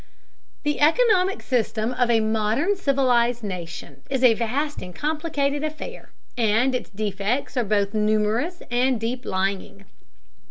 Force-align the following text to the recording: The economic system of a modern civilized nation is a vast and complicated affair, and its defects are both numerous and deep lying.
The 0.63 0.79
economic 0.79 1.43
system 1.43 1.91
of 1.93 2.09
a 2.09 2.21
modern 2.21 2.75
civilized 2.75 3.43
nation 3.43 4.01
is 4.09 4.23
a 4.23 4.33
vast 4.33 4.81
and 4.81 4.95
complicated 4.95 5.63
affair, 5.63 6.11
and 6.35 6.73
its 6.73 6.89
defects 6.89 7.55
are 7.55 7.63
both 7.63 7.93
numerous 7.93 8.63
and 8.71 8.99
deep 8.99 9.25
lying. 9.25 9.85